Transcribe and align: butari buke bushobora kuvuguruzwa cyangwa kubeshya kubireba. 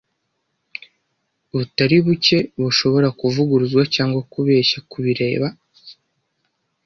butari 1.53 1.97
buke 2.05 2.37
bushobora 2.61 3.07
kuvuguruzwa 3.19 3.83
cyangwa 3.95 4.19
kubeshya 4.31 4.79
kubireba. 4.89 5.47